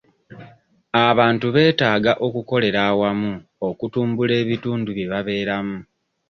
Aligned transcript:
Abantu 1.07 1.45
beetaaga 1.55 2.11
okukolera 2.25 2.79
awamu 2.89 3.33
okutumbula 3.67 4.33
ebitundu 4.43 4.89
bya 4.97 5.07
babeeramu. 5.11 5.77